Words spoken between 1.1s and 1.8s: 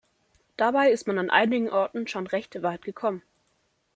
an einigen